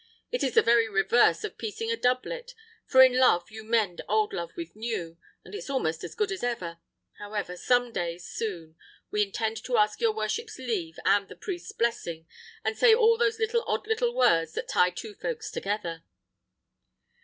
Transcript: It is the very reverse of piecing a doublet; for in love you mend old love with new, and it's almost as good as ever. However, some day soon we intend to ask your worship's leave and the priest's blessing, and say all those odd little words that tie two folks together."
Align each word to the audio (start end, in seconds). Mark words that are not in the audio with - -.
It 0.31 0.41
is 0.43 0.55
the 0.55 0.63
very 0.63 0.89
reverse 0.89 1.43
of 1.43 1.59
piecing 1.59 1.91
a 1.91 1.95
doublet; 1.95 2.55
for 2.87 3.03
in 3.03 3.19
love 3.19 3.51
you 3.51 3.63
mend 3.63 4.01
old 4.09 4.33
love 4.33 4.49
with 4.57 4.75
new, 4.75 5.19
and 5.45 5.53
it's 5.53 5.69
almost 5.69 6.03
as 6.03 6.15
good 6.15 6.31
as 6.31 6.41
ever. 6.43 6.79
However, 7.19 7.55
some 7.55 7.91
day 7.93 8.17
soon 8.17 8.75
we 9.11 9.21
intend 9.21 9.63
to 9.63 9.77
ask 9.77 10.01
your 10.01 10.11
worship's 10.15 10.57
leave 10.57 10.97
and 11.05 11.27
the 11.27 11.35
priest's 11.35 11.71
blessing, 11.71 12.25
and 12.63 12.75
say 12.75 12.95
all 12.95 13.15
those 13.15 13.39
odd 13.67 13.85
little 13.85 14.15
words 14.15 14.53
that 14.53 14.67
tie 14.69 14.89
two 14.89 15.13
folks 15.13 15.51
together." 15.51 16.03